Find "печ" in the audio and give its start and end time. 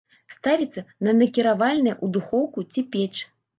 2.99-3.15